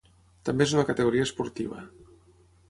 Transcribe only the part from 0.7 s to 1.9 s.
una categoria esportiva.